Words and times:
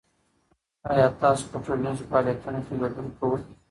آیا 0.91 1.07
تاسو 1.21 1.43
په 1.51 1.57
ټولنیزو 1.65 2.07
فعالیتونو 2.09 2.59
کې 2.65 2.73
ګډون 2.81 3.07
کوئ؟ 3.17 3.41